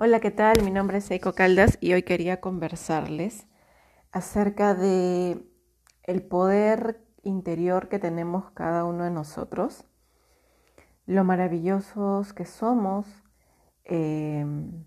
Hola, 0.00 0.20
¿qué 0.20 0.30
tal? 0.30 0.62
Mi 0.62 0.70
nombre 0.70 0.98
es 0.98 1.10
Eiko 1.10 1.32
Caldas 1.32 1.76
y 1.80 1.92
hoy 1.92 2.04
quería 2.04 2.40
conversarles 2.40 3.48
acerca 4.12 4.76
de 4.76 5.44
el 6.04 6.22
poder 6.22 7.04
interior 7.24 7.88
que 7.88 7.98
tenemos 7.98 8.48
cada 8.52 8.84
uno 8.84 9.02
de 9.02 9.10
nosotros, 9.10 9.86
lo 11.06 11.24
maravillosos 11.24 12.32
que 12.32 12.44
somos, 12.44 13.08
em, 13.82 14.84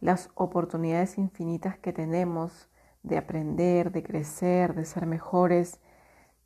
las 0.00 0.28
oportunidades 0.34 1.18
infinitas 1.18 1.78
que 1.78 1.92
tenemos 1.92 2.68
de 3.04 3.16
aprender, 3.16 3.92
de 3.92 4.02
crecer, 4.02 4.74
de 4.74 4.86
ser 4.86 5.06
mejores, 5.06 5.78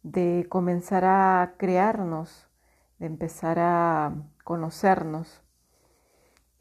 de 0.02 0.44
comenzar 0.50 1.06
a 1.06 1.54
crearnos, 1.56 2.46
de 2.98 3.06
empezar 3.06 3.58
a 3.58 4.12
conocernos 4.44 5.42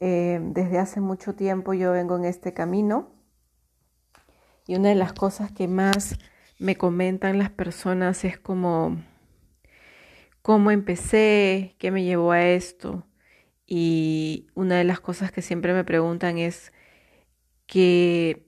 eh, 0.04 0.40
desde 0.42 0.80
hace 0.80 1.00
mucho 1.00 1.36
tiempo 1.36 1.74
yo 1.74 1.92
vengo 1.92 2.16
en 2.16 2.24
este 2.24 2.52
camino 2.52 3.12
y 4.66 4.74
una 4.74 4.88
de 4.88 4.96
las 4.96 5.12
cosas 5.12 5.52
que 5.52 5.68
más 5.68 6.18
me 6.58 6.74
comentan 6.76 7.38
las 7.38 7.50
personas 7.50 8.24
es 8.24 8.36
como 8.36 9.00
cómo 10.42 10.72
empecé, 10.72 11.76
qué 11.78 11.92
me 11.92 12.02
llevó 12.02 12.32
a 12.32 12.44
esto. 12.44 13.06
Y 13.64 14.48
una 14.54 14.76
de 14.76 14.82
las 14.82 14.98
cosas 14.98 15.30
que 15.30 15.40
siempre 15.40 15.72
me 15.72 15.84
preguntan 15.84 16.36
es 16.36 16.72
que 17.66 18.44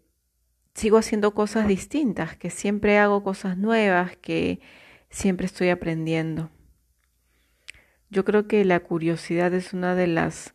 sigo 0.74 0.98
haciendo 0.98 1.34
cosas 1.34 1.68
distintas, 1.68 2.36
que 2.36 2.50
siempre 2.50 2.98
hago 2.98 3.22
cosas 3.22 3.56
nuevas, 3.56 4.16
que 4.16 4.58
siempre 5.08 5.46
estoy 5.46 5.68
aprendiendo. 5.68 6.50
Yo 8.10 8.24
creo 8.24 8.48
que 8.48 8.64
la 8.64 8.80
curiosidad 8.80 9.54
es 9.54 9.72
una 9.72 9.94
de 9.94 10.08
las 10.08 10.54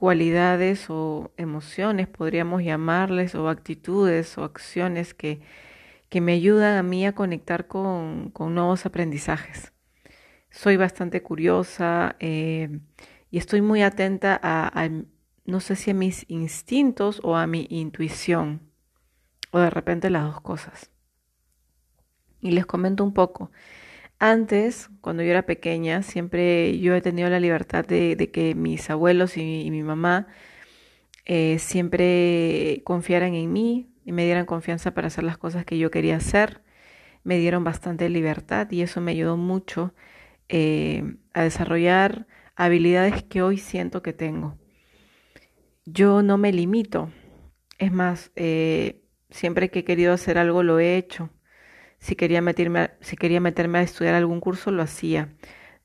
cualidades 0.00 0.86
o 0.88 1.30
emociones, 1.36 2.08
podríamos 2.08 2.62
llamarles, 2.62 3.34
o 3.34 3.50
actitudes 3.50 4.38
o 4.38 4.44
acciones 4.44 5.12
que, 5.12 5.42
que 6.08 6.22
me 6.22 6.32
ayudan 6.32 6.78
a 6.78 6.82
mí 6.82 7.04
a 7.04 7.14
conectar 7.14 7.66
con, 7.66 8.30
con 8.30 8.54
nuevos 8.54 8.86
aprendizajes. 8.86 9.74
Soy 10.48 10.78
bastante 10.78 11.22
curiosa 11.22 12.16
eh, 12.18 12.80
y 13.30 13.36
estoy 13.36 13.60
muy 13.60 13.82
atenta 13.82 14.40
a, 14.42 14.88
no 15.44 15.60
sé 15.60 15.76
si 15.76 15.90
a 15.90 15.94
mis 15.94 16.24
instintos 16.30 17.20
o 17.22 17.36
a 17.36 17.46
mi 17.46 17.66
intuición, 17.68 18.62
o 19.50 19.58
de 19.58 19.68
repente 19.68 20.08
las 20.08 20.24
dos 20.24 20.40
cosas. 20.40 20.90
Y 22.40 22.52
les 22.52 22.64
comento 22.64 23.04
un 23.04 23.12
poco. 23.12 23.50
Antes, 24.22 24.90
cuando 25.00 25.22
yo 25.22 25.30
era 25.30 25.46
pequeña, 25.46 26.02
siempre 26.02 26.78
yo 26.78 26.94
he 26.94 27.00
tenido 27.00 27.30
la 27.30 27.40
libertad 27.40 27.86
de, 27.86 28.30
que 28.30 28.54
mis 28.54 28.90
abuelos 28.90 29.38
y, 29.38 29.70
mi 29.70 29.82
mamá 29.82 30.26
eh, 31.24 31.58
siempre 31.58 32.82
confiaran 32.84 33.34
en 33.34 33.50
mí 33.50 33.88
y 34.04 34.12
me 34.12 34.26
dieran 34.26 34.44
confianza 34.44 34.92
para 34.92 35.06
hacer 35.06 35.24
las 35.24 35.38
cosas 35.38 35.64
que 35.64 35.78
yo 35.78 35.90
quería 35.90 36.16
hacer. 36.16 36.62
Me 37.24 37.38
dieron 37.38 37.64
bastante 37.64 38.10
libertad 38.10 38.70
y 38.70 38.82
eso 38.82 39.00
me 39.00 39.12
ayudó 39.12 39.38
mucho 39.38 39.94
eh, 40.50 41.16
a 41.32 41.42
desarrollar 41.42 42.26
habilidades 42.56 43.22
que 43.24 43.40
hoy 43.40 43.56
siento 43.56 44.02
que 44.02 44.12
tengo. 44.12 44.58
Yo 45.86 46.22
no 46.22 46.36
me 46.36 46.52
limito. 46.52 47.10
Es 47.78 47.90
más, 47.90 48.32
eh, 48.36 49.00
siempre 49.30 49.70
que 49.70 49.80
he 49.80 49.84
querido 49.84 50.12
hacer 50.12 50.36
algo 50.36 50.62
lo 50.62 50.78
he 50.78 50.98
hecho. 50.98 51.30
Si 52.00 52.16
quería 52.16 52.40
meterme, 52.40 52.90
si 53.00 53.16
quería 53.16 53.40
meterme 53.40 53.78
a 53.78 53.82
estudiar 53.82 54.14
algún 54.14 54.40
curso, 54.40 54.70
lo 54.70 54.82
hacía. 54.82 55.34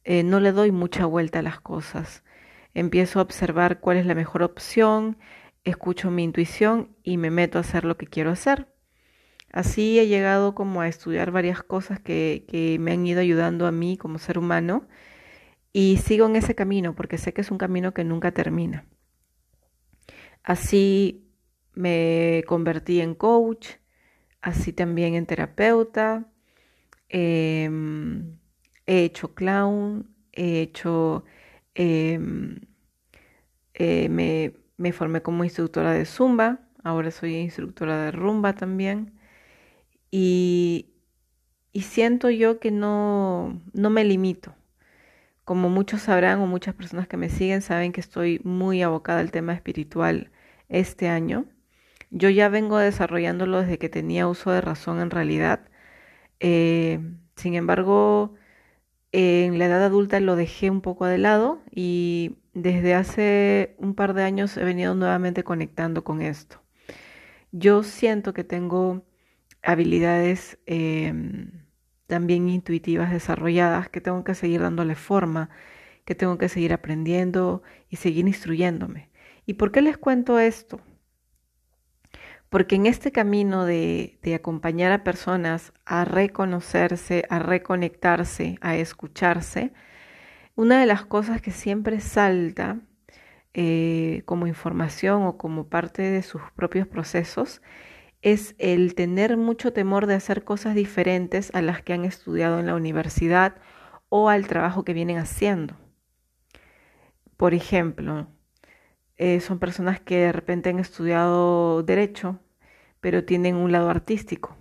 Eh, 0.06 0.24
no 0.24 0.40
le 0.40 0.54
doy 0.54 0.72
mucha 0.72 1.06
vuelta 1.06 1.40
a 1.40 1.42
las 1.44 1.60
cosas. 1.60 2.24
Empiezo 2.74 3.20
a 3.20 3.24
observar 3.24 3.80
cuál 3.82 3.98
es 3.98 4.06
la 4.06 4.16
mejor 4.16 4.42
opción, 4.44 5.18
escucho 5.66 6.12
mi 6.12 6.24
intuición 6.24 6.96
y 7.04 7.18
me 7.18 7.32
meto 7.32 7.58
a 7.58 7.62
hacer 7.62 7.86
lo 7.86 7.98
que 7.98 8.08
quiero 8.08 8.32
hacer. 8.32 8.74
Así 9.52 10.00
he 10.00 10.08
llegado 10.08 10.56
como 10.56 10.82
a 10.82 10.88
estudiar 10.88 11.32
varias 11.32 11.64
cosas 11.64 12.00
que, 12.00 12.46
que 12.48 12.78
me 12.80 12.92
han 12.94 13.06
ido 13.06 13.22
ayudando 13.22 13.68
a 13.68 13.72
mí 13.72 13.98
como 13.98 14.18
ser 14.20 14.38
humano 14.38 14.88
y 15.74 15.98
sigo 15.98 16.26
en 16.28 16.38
ese 16.38 16.56
camino 16.56 16.96
porque 16.96 17.18
sé 17.18 17.34
que 17.34 17.42
es 17.42 17.52
un 17.52 17.58
camino 17.58 17.94
que 17.94 18.04
nunca 18.04 18.32
termina. 18.32 18.86
Así 20.44 21.30
me 21.74 22.44
convertí 22.48 23.02
en 23.02 23.16
coach, 23.16 23.76
así 24.46 24.74
también 24.74 25.16
en 25.16 25.26
terapeuta. 25.26 26.26
Em, 27.10 28.38
he 28.86 29.04
hecho 29.06 29.34
clown, 29.36 30.08
he 30.34 30.62
hecho, 30.62 31.26
em, 31.76 32.62
eh, 33.74 34.08
me, 34.10 34.54
me, 34.78 34.92
formé 34.94 35.22
como 35.22 35.44
instructora 35.44 35.94
de 35.94 36.06
zumba, 36.06 36.60
ahora 36.84 37.12
soy 37.12 37.36
instructora 37.36 38.06
de 38.06 38.12
rumba 38.12 38.54
también. 38.54 39.14
Y, 40.12 40.94
y 41.74 41.82
siento 41.84 42.30
yo 42.30 42.60
que 42.60 42.72
no, 42.72 43.62
no 43.74 43.90
me 43.90 44.04
limito. 44.04 44.56
Como 45.46 45.70
muchos 45.70 46.04
sabrán 46.04 46.40
o 46.42 46.48
muchas 46.48 46.76
personas 46.76 47.08
que 47.08 47.18
me 47.18 47.30
siguen 47.30 47.62
saben 47.62 47.92
que 47.94 48.02
estoy 48.02 48.42
muy 48.44 48.82
abocada 48.84 49.20
al 49.22 49.32
tema 49.32 49.54
espiritual 49.54 50.32
este 50.70 51.08
año. 51.10 51.46
Yo 52.12 52.30
ya 52.30 52.50
vengo 52.50 52.78
desarrollándolo 52.78 53.62
desde 53.62 53.78
que 53.78 53.90
tenía 53.90 54.28
uso 54.28 54.52
de 54.52 54.62
razón 54.62 55.00
en 55.00 55.10
realidad. 55.12 55.68
Eh, 56.40 57.00
sin 57.36 57.56
embargo, 57.56 58.36
en 59.12 59.60
la 59.60 59.66
edad 59.68 59.84
adulta 59.84 60.20
lo 60.20 60.36
dejé 60.36 60.70
un 60.70 60.82
poco 60.82 61.06
de 61.06 61.18
lado 61.18 61.62
y 61.72 62.38
desde 62.54 62.96
hace 62.96 63.76
un 63.80 63.96
par 63.96 64.14
de 64.14 64.24
años 64.24 64.58
he 64.58 64.64
venido 64.66 64.96
nuevamente 64.96 65.44
conectando 65.44 66.04
con 66.04 66.22
esto. 66.22 66.62
Yo 67.52 67.84
siento 67.84 68.34
que 68.34 68.44
tengo 68.44 69.06
habilidades 69.64 70.60
em, 70.66 71.52
también 72.08 72.50
intuitivas 72.50 73.12
desarrolladas 73.12 73.90
que 73.90 74.02
tengo 74.02 74.24
que 74.24 74.36
seguir 74.36 74.62
dándole 74.62 74.96
forma, 74.96 75.50
que 76.06 76.16
tengo 76.16 76.38
que 76.38 76.50
seguir 76.50 76.74
aprendiendo 76.74 77.64
y 77.90 77.98
seguir 77.98 78.28
instruyéndome. 78.28 79.10
¿Y 79.46 79.56
por 79.56 79.72
qué 79.72 79.82
les 79.82 79.98
cuento 79.98 80.40
esto? 80.40 80.82
Porque 82.50 82.76
en 82.76 82.86
este 82.86 83.12
camino 83.12 83.66
de, 83.66 84.18
acompañar 84.36 84.92
a 84.92 85.04
personas 85.04 85.74
a 85.86 86.06
reconocerse, 86.06 87.26
a 87.30 87.40
reconectarse, 87.40 88.58
a 88.62 88.76
escucharse, 88.76 89.74
una 90.56 90.80
de 90.80 90.86
las 90.86 91.06
cosas 91.06 91.42
que 91.42 91.52
siempre 91.52 92.00
salta 92.00 92.80
eh, 93.54 94.24
como 94.26 94.48
información 94.48 95.24
o 95.24 95.38
como 95.38 95.68
parte 95.68 96.02
de 96.02 96.22
sus 96.22 96.42
propios 96.56 96.88
procesos 96.88 97.62
es 98.22 98.56
el 98.58 98.96
tener 98.96 99.38
mucho 99.38 99.72
temor 99.72 100.08
de 100.08 100.16
hacer 100.16 100.44
cosas 100.44 100.76
diferentes 100.76 101.54
a 101.54 101.62
las 101.62 101.84
que 101.84 101.94
han 101.94 102.06
estudiado 102.06 102.60
en 102.60 102.66
la 102.66 102.76
universidad 102.76 103.56
o 104.10 104.30
al 104.30 104.48
trabajo 104.48 104.84
que 104.84 104.94
vienen 104.94 105.18
haciendo. 105.18 105.76
Por 107.38 107.54
ejemplo, 107.54 108.28
eh, 109.18 109.40
son 109.40 109.60
personas 109.60 110.00
que 110.00 110.18
de 110.18 110.32
repente 110.32 110.70
han 110.70 110.80
estudiado 110.80 111.84
derecho, 111.84 112.40
pero 113.00 113.24
tienen 113.26 113.56
un 113.56 113.72
lado 113.72 113.90
artístico 113.90 114.58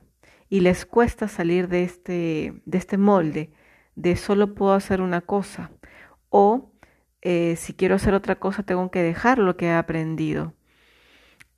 y 0.49 0.61
les 0.61 0.87
cuesta 0.87 1.29
salir 1.29 1.69
de 1.69 1.83
este, 1.85 2.63
de 2.65 2.79
este 2.79 2.99
molde 2.99 3.51
de 3.97 4.17
solo 4.17 4.55
puedo 4.55 4.73
hacer 4.75 5.01
una 5.01 5.21
cosa 5.21 5.71
o 6.31 6.73
eh, 7.23 7.57
si 7.57 7.75
quiero 7.75 7.97
hacer 7.97 8.15
otra 8.15 8.37
cosa 8.37 8.63
tengo 8.63 8.91
que 8.91 9.03
dejar 9.03 9.39
lo 9.39 9.57
que 9.57 9.67
he 9.67 9.73
aprendido. 9.73 10.55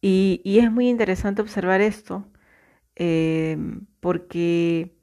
Y, 0.00 0.40
es 0.44 0.70
muy 0.70 0.88
interesante 0.88 1.42
observar 1.42 1.80
esto 1.80 2.26
eh, 2.96 3.58
porque 4.00 4.96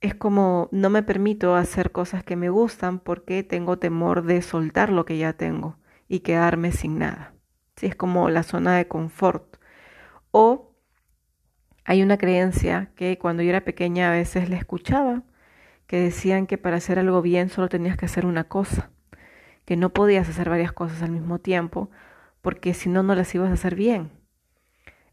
es 0.00 0.14
como 0.14 0.68
no 0.72 0.90
me 0.90 1.02
permito 1.02 1.56
hacer 1.56 1.92
cosas 1.92 2.24
que 2.24 2.36
me 2.36 2.50
gustan 2.50 2.98
porque 3.00 3.42
tengo 3.42 3.78
temor 3.78 4.22
de 4.24 4.42
soltar 4.42 4.90
lo 4.90 5.04
que 5.06 5.18
ya 5.18 5.32
tengo 5.34 5.78
y 6.08 6.20
quedarme 6.20 6.72
sin 6.72 6.98
nada. 6.98 7.34
Es 7.80 7.96
como 7.96 8.30
la 8.30 8.42
zona 8.42 8.76
de 8.76 8.88
confort. 8.88 9.56
O 10.30 10.74
hay 11.84 12.02
una 12.02 12.18
creencia 12.18 12.90
que 12.96 13.18
cuando 13.18 13.42
yo 13.42 13.50
era 13.50 13.64
pequeña 13.64 14.08
a 14.08 14.12
veces 14.12 14.48
la 14.48 14.56
escuchaba, 14.56 15.22
que 15.86 15.98
decían 15.98 16.46
que 16.46 16.58
para 16.58 16.78
hacer 16.78 16.98
algo 16.98 17.20
bien 17.22 17.50
solo 17.50 17.68
tenías 17.68 17.96
que 17.96 18.06
hacer 18.06 18.26
una 18.26 18.44
cosa, 18.44 18.90
que 19.64 19.76
no 19.76 19.92
podías 19.92 20.28
hacer 20.28 20.48
varias 20.48 20.72
cosas 20.72 21.02
al 21.02 21.10
mismo 21.10 21.38
tiempo, 21.38 21.90
porque 22.40 22.74
si 22.74 22.88
no, 22.88 23.02
no 23.02 23.14
las 23.14 23.34
ibas 23.34 23.50
a 23.50 23.54
hacer 23.54 23.74
bien. 23.74 24.12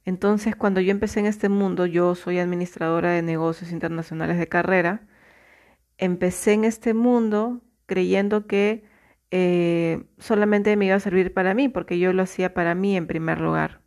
Entonces, 0.05 0.55
cuando 0.55 0.81
yo 0.81 0.91
empecé 0.91 1.19
en 1.19 1.27
este 1.27 1.49
mundo, 1.49 1.85
yo 1.85 2.15
soy 2.15 2.39
administradora 2.39 3.11
de 3.11 3.21
negocios 3.21 3.71
internacionales 3.71 4.37
de 4.39 4.47
carrera, 4.47 5.07
empecé 5.97 6.53
en 6.53 6.65
este 6.65 6.93
mundo 6.93 7.61
creyendo 7.85 8.47
que 8.47 8.83
eh, 9.31 10.03
solamente 10.19 10.75
me 10.75 10.85
iba 10.85 10.95
a 10.95 10.99
servir 10.99 11.33
para 11.33 11.53
mí, 11.53 11.69
porque 11.69 11.99
yo 11.99 12.13
lo 12.13 12.23
hacía 12.23 12.53
para 12.53 12.75
mí 12.75 12.95
en 12.97 13.07
primer 13.07 13.39
lugar. 13.41 13.81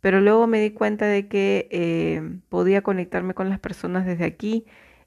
Pero 0.00 0.20
luego 0.20 0.46
me 0.46 0.60
di 0.60 0.70
cuenta 0.70 1.06
de 1.06 1.28
que 1.28 1.68
eh, 1.72 2.40
podía 2.48 2.82
conectarme 2.82 3.34
con 3.34 3.50
las 3.50 3.58
personas 3.58 4.06
desde 4.06 4.24
aquí 4.24 4.66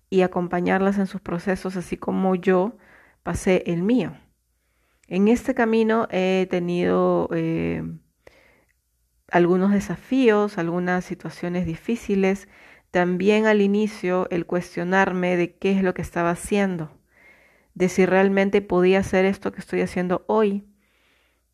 y 0.09 0.21
acompañarlas 0.23 0.97
en 0.97 1.07
sus 1.07 1.21
procesos, 1.21 1.77
así 1.77 1.97
como 1.97 2.35
yo 2.35 2.77
pasé 3.23 3.63
el 3.67 3.83
mío. 3.83 4.13
En 5.07 5.27
este 5.27 5.53
camino 5.53 6.07
he 6.11 6.47
tenido 6.49 7.29
eh, 7.33 7.83
algunos 9.29 9.71
desafíos, 9.71 10.57
algunas 10.57 11.05
situaciones 11.05 11.65
difíciles, 11.65 12.49
también 12.91 13.45
al 13.45 13.61
inicio 13.61 14.27
el 14.31 14.45
cuestionarme 14.45 15.37
de 15.37 15.55
qué 15.55 15.71
es 15.71 15.83
lo 15.83 15.93
que 15.93 16.01
estaba 16.01 16.31
haciendo, 16.31 16.91
de 17.73 17.89
si 17.89 18.05
realmente 18.05 18.61
podía 18.61 18.99
hacer 18.99 19.25
esto 19.25 19.51
que 19.51 19.59
estoy 19.59 19.81
haciendo 19.81 20.25
hoy, 20.27 20.65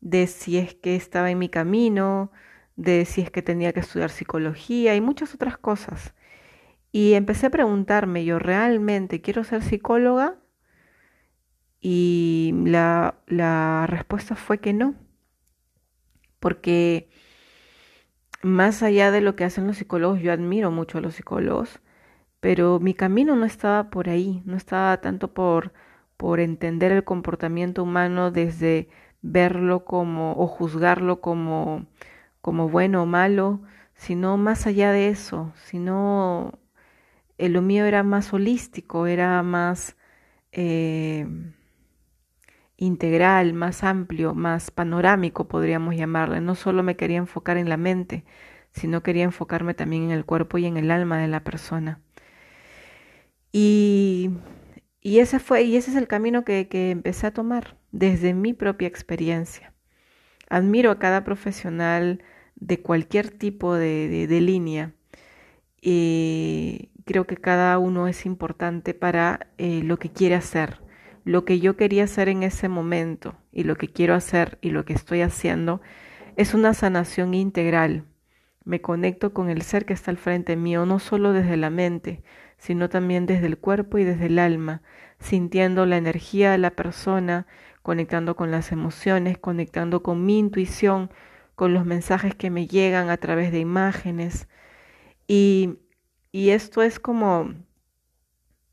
de 0.00 0.26
si 0.26 0.58
es 0.58 0.74
que 0.74 0.96
estaba 0.96 1.30
en 1.30 1.38
mi 1.38 1.48
camino, 1.48 2.32
de 2.76 3.04
si 3.04 3.20
es 3.22 3.30
que 3.30 3.42
tenía 3.42 3.72
que 3.72 3.80
estudiar 3.80 4.10
psicología 4.10 4.94
y 4.94 5.00
muchas 5.00 5.34
otras 5.34 5.58
cosas. 5.58 6.14
Y 6.92 7.14
empecé 7.14 7.46
a 7.46 7.50
preguntarme, 7.50 8.24
¿yo 8.24 8.38
realmente 8.38 9.20
quiero 9.20 9.44
ser 9.44 9.62
psicóloga? 9.62 10.36
Y 11.80 12.52
la, 12.64 13.20
la 13.26 13.86
respuesta 13.88 14.36
fue 14.36 14.58
que 14.58 14.72
no, 14.72 14.94
porque 16.40 17.08
más 18.42 18.82
allá 18.82 19.10
de 19.10 19.20
lo 19.20 19.36
que 19.36 19.44
hacen 19.44 19.66
los 19.66 19.78
psicólogos, 19.78 20.20
yo 20.20 20.32
admiro 20.32 20.70
mucho 20.70 20.98
a 20.98 21.00
los 21.00 21.14
psicólogos, 21.14 21.80
pero 22.40 22.80
mi 22.80 22.94
camino 22.94 23.36
no 23.36 23.44
estaba 23.44 23.90
por 23.90 24.08
ahí, 24.08 24.42
no 24.44 24.56
estaba 24.56 25.00
tanto 25.00 25.34
por, 25.34 25.72
por 26.18 26.40
entender 26.40 26.92
el 26.92 27.04
comportamiento 27.04 27.82
humano 27.84 28.30
desde 28.30 28.88
verlo 29.22 29.84
como 29.86 30.32
o 30.34 30.46
juzgarlo 30.46 31.20
como, 31.22 31.86
como 32.42 32.68
bueno 32.68 33.04
o 33.04 33.06
malo, 33.06 33.62
sino 33.94 34.36
más 34.36 34.66
allá 34.66 34.92
de 34.92 35.08
eso, 35.08 35.52
sino 35.56 36.58
eh, 37.38 37.48
lo 37.48 37.62
mío 37.62 37.86
era 37.86 38.02
más 38.02 38.32
holístico, 38.34 39.06
era 39.06 39.42
más 39.42 39.96
eh, 40.52 41.26
integral, 42.76 43.54
más 43.54 43.84
amplio, 43.84 44.34
más 44.34 44.70
panorámico, 44.70 45.48
podríamos 45.48 45.96
llamarle. 45.96 46.40
No 46.40 46.54
solo 46.54 46.82
me 46.82 46.96
quería 46.96 47.18
enfocar 47.18 47.56
en 47.58 47.68
la 47.68 47.76
mente, 47.76 48.24
sino 48.72 49.02
quería 49.02 49.24
enfocarme 49.24 49.74
también 49.74 50.04
en 50.04 50.10
el 50.12 50.24
cuerpo 50.24 50.58
y 50.58 50.66
en 50.66 50.76
el 50.76 50.90
alma 50.90 51.18
de 51.18 51.28
la 51.28 51.44
persona. 51.44 52.00
Y, 53.52 54.30
y 55.00 55.20
ese 55.20 55.38
fue, 55.38 55.62
y 55.62 55.76
ese 55.76 55.90
es 55.90 55.96
el 55.96 56.08
camino 56.08 56.44
que, 56.44 56.68
que 56.68 56.90
empecé 56.90 57.26
a 57.26 57.32
tomar 57.32 57.76
desde 57.92 58.34
mi 58.34 58.52
propia 58.52 58.88
experiencia. 58.88 59.72
Admiro 60.48 60.90
a 60.90 60.98
cada 60.98 61.24
profesional 61.24 62.22
de 62.56 62.80
cualquier 62.80 63.30
tipo 63.30 63.74
de, 63.74 64.26
de, 64.28 64.40
línea. 64.40 64.92
Y 65.80 66.90
creo 67.04 67.26
que 67.26 67.36
cada 67.36 67.78
uno 67.78 68.08
es 68.08 68.26
importante 68.26 68.94
para 68.94 69.48
eh, 69.58 69.82
lo 69.84 69.98
que 69.98 70.10
quiere 70.10 70.34
hacer. 70.34 70.80
Lo 71.24 71.44
que 71.44 71.60
yo 71.60 71.76
quería 71.76 72.04
hacer 72.04 72.28
en 72.28 72.42
ese 72.42 72.68
momento 72.68 73.36
y 73.52 73.64
lo 73.64 73.76
que 73.76 73.88
quiero 73.88 74.14
hacer 74.14 74.58
y 74.62 74.70
lo 74.70 74.84
que 74.84 74.94
estoy 74.94 75.20
haciendo 75.20 75.80
es 76.36 76.54
una 76.54 76.72
sanación 76.74 77.34
integral. 77.34 78.04
Me 78.64 78.80
conecto 78.80 79.32
con 79.32 79.50
el 79.50 79.62
ser 79.62 79.84
que 79.84 79.92
está 79.92 80.10
al 80.10 80.16
frente 80.16 80.56
mío, 80.56 80.86
no 80.86 80.98
solo 80.98 81.32
desde 81.32 81.56
la 81.56 81.70
mente, 81.70 82.22
sino 82.58 82.88
también 82.88 83.26
desde 83.26 83.46
el 83.46 83.58
cuerpo 83.58 83.98
y 83.98 84.04
desde 84.04 84.26
el 84.26 84.38
alma, 84.38 84.82
sintiendo 85.20 85.86
la 85.86 85.96
energía 85.96 86.52
de 86.52 86.58
la 86.58 86.72
persona, 86.72 87.46
conectando 87.82 88.36
con 88.36 88.50
las 88.50 88.72
emociones, 88.72 89.38
conectando 89.38 90.02
con 90.02 90.26
mi 90.26 90.38
intuición, 90.38 91.10
con 91.54 91.74
los 91.74 91.86
mensajes 91.86 92.34
que 92.34 92.50
me 92.50 92.66
llegan 92.66 93.10
a 93.10 93.16
través 93.16 93.52
de 93.52 93.60
imágenes. 93.60 94.48
Y, 95.26 95.78
y 96.32 96.50
esto 96.50 96.82
es 96.82 97.00
como 97.00 97.54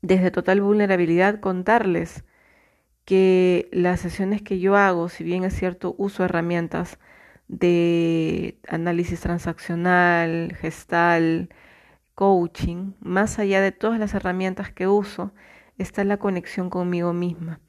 desde 0.02 0.30
total 0.30 0.60
vulnerabilidad 0.60 1.40
contarles 1.40 2.24
que 3.04 3.68
las 3.72 4.00
sesiones 4.00 4.42
que 4.42 4.58
yo 4.58 4.76
hago, 4.76 5.08
si 5.08 5.24
bien 5.24 5.44
es 5.44 5.54
cierto, 5.54 5.94
uso 5.98 6.24
herramientas 6.24 6.98
de 7.48 8.58
análisis 8.68 9.20
transaccional, 9.20 10.56
gestal, 10.60 11.50
coaching, 12.16 12.94
más 13.00 13.38
allá 13.38 13.60
de 13.60 13.72
todas 13.72 14.00
las 14.00 14.14
herramientas 14.14 14.72
que 14.72 14.88
uso, 14.88 15.32
está 15.78 16.02
la 16.02 16.16
conexión 16.16 16.70
conmigo 16.70 17.12
misma. 17.12 17.60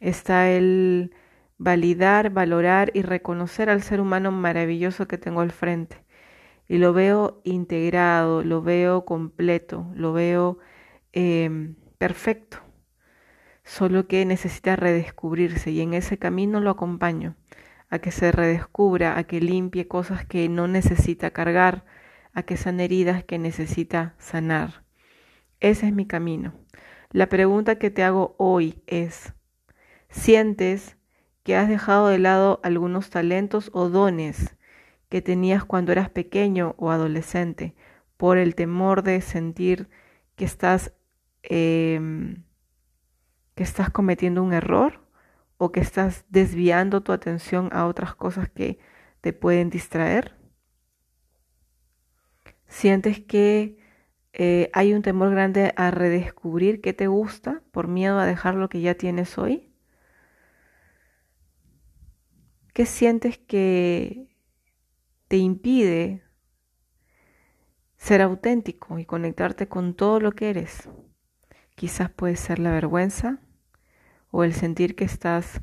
Está 0.00 0.50
el 0.50 1.14
validar, 1.58 2.30
valorar 2.30 2.90
y 2.94 3.02
reconocer 3.02 3.70
al 3.70 3.82
ser 3.82 4.00
humano 4.00 4.32
maravilloso 4.32 5.06
que 5.06 5.18
tengo 5.18 5.42
al 5.42 5.52
frente. 5.52 6.04
Y 6.66 6.78
lo 6.78 6.94
veo 6.94 7.42
integrado, 7.44 8.42
lo 8.42 8.62
veo 8.62 9.04
completo, 9.04 9.86
lo 9.94 10.14
veo 10.14 10.58
eh, 11.12 11.74
perfecto. 11.98 12.58
Solo 13.64 14.08
que 14.08 14.24
necesita 14.24 14.76
redescubrirse 14.76 15.70
y 15.70 15.82
en 15.82 15.92
ese 15.92 16.18
camino 16.18 16.58
lo 16.60 16.70
acompaño 16.70 17.36
a 17.90 17.98
que 17.98 18.10
se 18.10 18.32
redescubra, 18.32 19.18
a 19.18 19.24
que 19.24 19.40
limpie 19.40 19.88
cosas 19.88 20.24
que 20.26 20.48
no 20.48 20.68
necesita 20.68 21.30
cargar, 21.32 21.84
a 22.34 22.42
que 22.42 22.56
sane 22.56 22.84
heridas 22.84 23.24
que 23.24 23.38
necesita 23.38 24.14
sanar. 24.18 24.84
Ese 25.60 25.86
es 25.86 25.92
mi 25.94 26.06
camino. 26.06 26.52
La 27.10 27.28
pregunta 27.28 27.78
que 27.78 27.90
te 27.90 28.02
hago 28.02 28.34
hoy 28.38 28.82
es, 28.86 29.32
¿sientes 30.08 30.96
que 31.44 31.56
has 31.56 31.68
dejado 31.68 32.08
de 32.08 32.18
lado 32.18 32.60
algunos 32.64 33.10
talentos 33.10 33.70
o 33.72 33.88
dones 33.88 34.56
que 35.08 35.22
tenías 35.22 35.64
cuando 35.64 35.92
eras 35.92 36.10
pequeño 36.10 36.74
o 36.76 36.90
adolescente 36.90 37.74
por 38.16 38.36
el 38.36 38.54
temor 38.54 39.02
de 39.02 39.20
sentir 39.20 39.88
que 40.34 40.44
estás, 40.44 40.92
eh, 41.44 42.00
que 43.54 43.62
estás 43.62 43.90
cometiendo 43.90 44.42
un 44.42 44.52
error 44.52 45.06
o 45.56 45.70
que 45.70 45.80
estás 45.80 46.24
desviando 46.30 47.02
tu 47.02 47.12
atención 47.12 47.68
a 47.72 47.86
otras 47.86 48.14
cosas 48.14 48.48
que 48.48 48.80
te 49.20 49.32
pueden 49.32 49.70
distraer? 49.70 50.34
¿Sientes 52.74 53.20
que 53.20 53.78
eh, 54.32 54.68
hay 54.72 54.94
un 54.94 55.02
temor 55.02 55.30
grande 55.30 55.72
a 55.76 55.92
redescubrir 55.92 56.80
qué 56.80 56.92
te 56.92 57.06
gusta 57.06 57.62
por 57.70 57.86
miedo 57.86 58.18
a 58.18 58.26
dejar 58.26 58.56
lo 58.56 58.68
que 58.68 58.80
ya 58.80 58.96
tienes 58.96 59.38
hoy? 59.38 59.72
¿Qué 62.72 62.84
sientes 62.84 63.38
que 63.38 64.36
te 65.28 65.36
impide 65.36 66.24
ser 67.96 68.22
auténtico 68.22 68.98
y 68.98 69.04
conectarte 69.04 69.68
con 69.68 69.94
todo 69.94 70.18
lo 70.18 70.32
que 70.32 70.50
eres? 70.50 70.88
Quizás 71.76 72.10
puede 72.10 72.34
ser 72.34 72.58
la 72.58 72.72
vergüenza 72.72 73.38
o 74.32 74.42
el 74.42 74.52
sentir 74.52 74.96
que 74.96 75.04
estás 75.04 75.60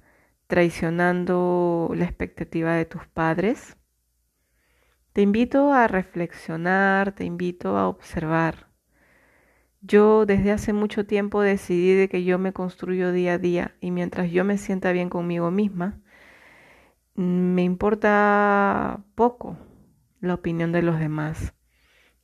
traicionando 0.47 1.91
la 1.93 2.05
expectativa 2.05 2.73
de 2.73 2.85
tus 2.85 3.05
padres 3.05 3.75
te 5.13 5.21
invito 5.21 5.73
a 5.73 5.87
reflexionar, 5.87 7.11
te 7.13 7.25
invito 7.25 7.77
a 7.77 7.87
observar. 7.87 8.67
Yo 9.81 10.25
desde 10.25 10.51
hace 10.51 10.73
mucho 10.73 11.05
tiempo 11.05 11.41
decidí 11.41 11.93
de 11.93 12.07
que 12.07 12.23
yo 12.23 12.37
me 12.37 12.53
construyo 12.53 13.11
día 13.11 13.33
a 13.33 13.37
día 13.37 13.75
y 13.81 13.91
mientras 13.91 14.31
yo 14.31 14.45
me 14.45 14.57
sienta 14.57 14.91
bien 14.91 15.09
conmigo 15.09 15.51
misma, 15.51 15.99
me 17.15 17.63
importa 17.63 19.03
poco 19.15 19.57
la 20.21 20.35
opinión 20.35 20.71
de 20.71 20.83
los 20.83 20.99
demás. 20.99 21.53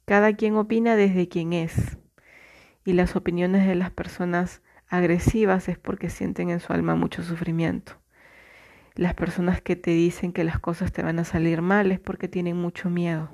Cada 0.06 0.34
quien 0.34 0.56
opina 0.56 0.96
desde 0.96 1.28
quien 1.28 1.54
es 1.54 1.98
y 2.86 2.94
las 2.94 3.16
opiniones 3.16 3.68
de 3.68 3.76
las 3.76 3.92
personas 3.92 4.62
agresivas 4.88 5.68
es 5.68 5.78
porque 5.78 6.10
sienten 6.10 6.50
en 6.50 6.62
su 6.62 6.72
alma 6.72 6.96
mucho 6.96 7.24
sufrimiento. 7.24 8.00
Las 8.98 9.14
personas 9.14 9.62
que 9.62 9.76
te 9.76 9.92
dicen 9.92 10.34
que 10.34 10.44
las 10.44 10.60
cosas 10.60 10.92
te 10.92 11.04
van 11.04 11.20
a 11.20 11.24
salir 11.24 11.62
mal 11.62 11.92
es 11.92 12.00
porque 12.00 12.28
tienen 12.28 12.58
mucho 12.58 12.90
miedo. 12.90 13.30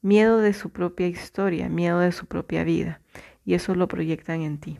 Miedo 0.00 0.38
de 0.38 0.54
su 0.54 0.70
propia 0.70 1.06
historia, 1.06 1.68
miedo 1.68 2.00
de 2.00 2.12
su 2.12 2.24
propia 2.24 2.64
vida. 2.64 3.02
Y 3.44 3.52
eso 3.52 3.74
lo 3.74 3.88
proyectan 3.88 4.40
en 4.40 4.58
ti. 4.58 4.78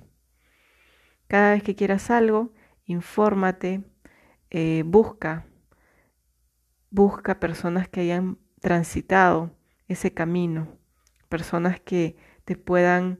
Cada 1.27 1.51
vez 1.51 1.63
que 1.63 1.75
quieras 1.75 2.11
algo, 2.11 2.55
infórmate, 2.87 3.85
eh, 4.49 4.85
busca, 4.87 5.45
busca 6.89 7.39
personas 7.39 7.87
que 7.87 8.01
hayan 8.01 8.39
transitado 8.63 9.55
ese 9.87 10.15
camino, 10.15 10.79
personas 11.29 11.79
que 11.79 12.17
te 12.47 12.57
puedan 12.57 13.19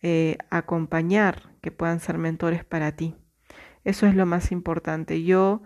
eh, 0.00 0.38
acompañar, 0.48 1.52
que 1.60 1.72
puedan 1.72 2.00
ser 2.00 2.16
mentores 2.16 2.64
para 2.64 2.92
ti. 2.92 3.16
Eso 3.84 4.06
es 4.06 4.14
lo 4.14 4.24
más 4.24 4.50
importante. 4.50 5.22
Yo 5.24 5.62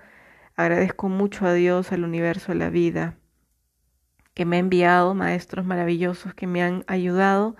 Agradezco 0.54 1.08
mucho 1.08 1.46
a 1.46 1.54
Dios, 1.54 1.92
al 1.92 2.04
universo, 2.04 2.52
a 2.52 2.54
la 2.54 2.68
vida, 2.68 3.16
que 4.34 4.44
me 4.44 4.56
ha 4.56 4.60
enviado 4.60 5.14
maestros 5.14 5.64
maravillosos 5.64 6.34
que 6.34 6.46
me 6.46 6.62
han 6.62 6.84
ayudado 6.86 7.56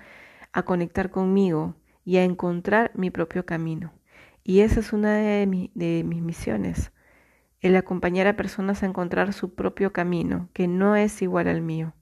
a 0.52 0.64
conectar 0.64 1.10
conmigo 1.10 1.74
y 2.04 2.18
a 2.18 2.24
encontrar 2.24 2.90
mi 2.94 3.10
propio 3.10 3.46
camino. 3.46 3.92
Y 4.44 4.60
esa 4.60 4.80
es 4.80 4.92
una 4.92 5.14
de, 5.14 5.70
de 5.74 6.04
mis 6.04 6.20
misiones, 6.20 6.92
el 7.60 7.76
acompañar 7.76 8.26
a 8.26 8.36
personas 8.36 8.82
a 8.82 8.86
encontrar 8.86 9.32
su 9.32 9.54
propio 9.54 9.92
camino, 9.92 10.50
que 10.52 10.68
no 10.68 10.94
es 10.94 11.22
igual 11.22 11.48
al 11.48 11.62
mío. 11.62 11.94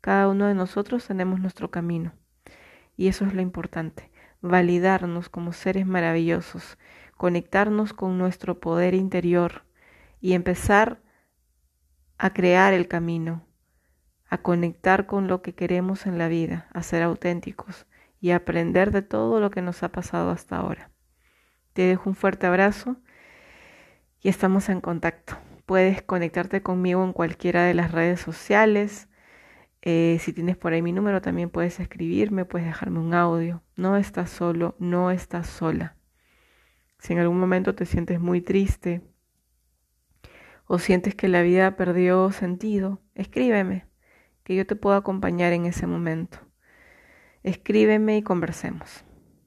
Cada 0.00 0.28
uno 0.28 0.46
de 0.46 0.54
nosotros 0.54 1.06
tenemos 1.06 1.40
nuestro 1.40 1.72
camino. 1.72 2.12
Y 2.96 3.08
eso 3.08 3.24
es 3.24 3.34
lo 3.34 3.42
importante, 3.42 4.12
validarnos 4.42 5.28
como 5.28 5.52
seres 5.52 5.86
maravillosos, 5.86 6.78
conectarnos 7.16 7.92
con 7.92 8.16
nuestro 8.16 8.60
poder 8.60 8.94
interior 8.94 9.65
y 10.26 10.32
empezar 10.32 11.00
a 12.18 12.30
crear 12.30 12.74
el 12.74 12.88
camino, 12.88 13.46
a 14.28 14.38
conectar 14.38 15.06
con 15.06 15.28
lo 15.28 15.40
que 15.40 15.54
queremos 15.54 16.04
en 16.04 16.18
la 16.18 16.26
vida, 16.26 16.66
a 16.72 16.82
ser 16.82 17.04
auténticos 17.04 17.86
y 18.20 18.32
aprender 18.32 18.90
de 18.90 19.02
todo 19.02 19.38
lo 19.38 19.52
que 19.52 19.62
nos 19.62 19.84
ha 19.84 19.92
pasado 19.92 20.32
hasta 20.32 20.56
ahora. 20.56 20.90
Te 21.74 21.82
dejo 21.82 22.10
un 22.10 22.16
fuerte 22.16 22.48
abrazo 22.48 22.96
y 24.20 24.28
estamos 24.28 24.68
en 24.68 24.80
contacto. 24.80 25.38
Puedes 25.64 26.02
conectarte 26.02 26.60
conmigo 26.60 27.04
en 27.04 27.12
cualquiera 27.12 27.62
de 27.62 27.74
las 27.74 27.92
redes 27.92 28.18
sociales. 28.18 29.08
Eh, 29.80 30.18
si 30.18 30.32
tienes 30.32 30.56
por 30.56 30.72
ahí 30.72 30.82
mi 30.82 30.90
número, 30.90 31.22
también 31.22 31.50
puedes 31.50 31.78
escribirme, 31.78 32.44
puedes 32.44 32.66
dejarme 32.66 32.98
un 32.98 33.14
audio. 33.14 33.62
No 33.76 33.96
estás 33.96 34.30
solo, 34.30 34.74
no 34.80 35.12
estás 35.12 35.46
sola. 35.46 35.94
Si 36.98 37.12
en 37.12 37.20
algún 37.20 37.38
momento 37.38 37.76
te 37.76 37.86
sientes 37.86 38.18
muy 38.18 38.40
triste 38.40 39.02
o 40.66 40.78
sientes 40.78 41.14
que 41.14 41.28
la 41.28 41.42
vida 41.42 41.76
perdió 41.76 42.30
sentido, 42.32 43.00
escríbeme, 43.14 43.86
que 44.42 44.54
yo 44.54 44.66
te 44.66 44.76
puedo 44.76 44.96
acompañar 44.96 45.52
en 45.52 45.66
ese 45.66 45.86
momento. 45.86 46.38
Escríbeme 47.42 48.16
y 48.16 48.22
conversemos. 48.22 49.04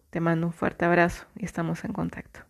Te 0.10 0.20
mando 0.20 0.48
un 0.48 0.54
fuerte 0.54 0.86
abrazo 0.86 1.28
y 1.36 1.46
estamos 1.46 1.84
en 1.84 1.94
contacto. 1.94 2.49